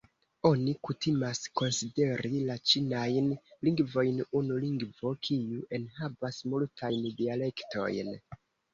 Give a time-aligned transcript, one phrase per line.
[0.49, 3.29] Oni kutimas konsideri la ĉinajn
[3.69, 8.17] lingvojn unu lingvo, kiu enhavas multajn dialektojn.